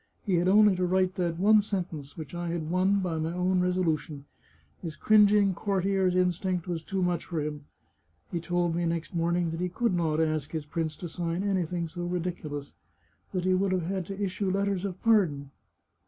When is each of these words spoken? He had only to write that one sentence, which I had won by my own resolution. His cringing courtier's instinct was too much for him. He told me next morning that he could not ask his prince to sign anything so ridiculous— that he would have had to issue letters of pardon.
He 0.25 0.33
had 0.37 0.47
only 0.47 0.75
to 0.77 0.85
write 0.87 1.13
that 1.13 1.37
one 1.37 1.61
sentence, 1.61 2.17
which 2.17 2.33
I 2.33 2.47
had 2.47 2.71
won 2.71 3.01
by 3.01 3.19
my 3.19 3.33
own 3.33 3.59
resolution. 3.59 4.25
His 4.81 4.95
cringing 4.95 5.53
courtier's 5.53 6.15
instinct 6.15 6.67
was 6.67 6.81
too 6.81 7.03
much 7.03 7.25
for 7.25 7.39
him. 7.39 7.65
He 8.31 8.39
told 8.39 8.73
me 8.73 8.87
next 8.87 9.13
morning 9.13 9.51
that 9.51 9.59
he 9.61 9.69
could 9.69 9.93
not 9.93 10.19
ask 10.19 10.49
his 10.53 10.65
prince 10.65 10.95
to 10.95 11.07
sign 11.07 11.43
anything 11.43 11.87
so 11.87 12.03
ridiculous— 12.03 12.73
that 13.31 13.45
he 13.45 13.53
would 13.53 13.71
have 13.73 13.85
had 13.85 14.07
to 14.07 14.19
issue 14.19 14.49
letters 14.49 14.85
of 14.85 14.99
pardon. 15.03 15.51